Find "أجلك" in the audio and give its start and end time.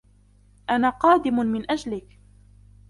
1.71-2.19